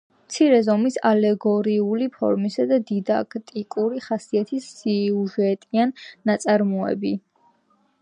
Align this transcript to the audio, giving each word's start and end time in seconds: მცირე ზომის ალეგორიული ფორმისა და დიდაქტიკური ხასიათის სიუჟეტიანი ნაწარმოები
მცირე 0.27 0.59
ზომის 0.69 0.95
ალეგორიული 1.09 2.07
ფორმისა 2.15 2.65
და 2.73 2.81
დიდაქტიკური 2.93 4.03
ხასიათის 4.09 4.73
სიუჟეტიანი 4.81 6.07
ნაწარმოები 6.33 7.19